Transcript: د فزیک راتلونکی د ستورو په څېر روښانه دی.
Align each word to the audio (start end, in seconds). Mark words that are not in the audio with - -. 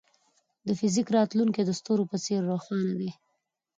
د 0.67 0.69
فزیک 0.79 1.07
راتلونکی 1.17 1.61
د 1.65 1.71
ستورو 1.79 2.03
په 2.11 2.17
څېر 2.25 2.41
روښانه 2.51 2.93
دی. 2.99 3.11